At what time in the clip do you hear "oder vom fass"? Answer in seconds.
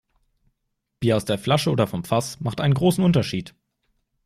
1.69-2.39